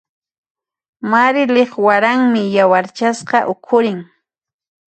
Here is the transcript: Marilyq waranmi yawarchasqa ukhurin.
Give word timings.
Marilyq 1.11 1.71
waranmi 1.85 2.43
yawarchasqa 2.55 3.39
ukhurin. 3.53 3.99